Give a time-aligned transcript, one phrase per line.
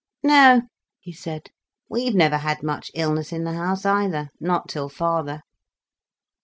[0.23, 0.63] "No,"
[0.99, 1.51] he said,
[1.87, 5.43] "we've never had much illness in the house, either—not till father."